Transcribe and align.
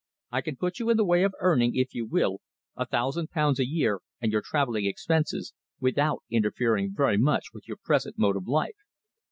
I 0.31 0.41
can 0.41 0.55
put 0.55 0.79
you 0.79 0.89
in 0.89 0.97
the 0.97 1.05
way 1.05 1.21
of 1.21 1.35
earning, 1.41 1.75
if 1.75 1.93
you 1.93 2.07
will, 2.07 2.41
a 2.75 2.87
thousand 2.87 3.29
pounds 3.29 3.59
a 3.59 3.67
year 3.67 3.99
and 4.19 4.31
your 4.31 4.41
travelling 4.43 4.85
expenses, 4.87 5.53
without 5.79 6.23
interfering 6.31 6.95
very 6.95 7.19
much 7.19 7.53
with 7.53 7.67
your 7.67 7.77
present 7.77 8.17
mode 8.17 8.35
of 8.37 8.47
life." 8.47 8.79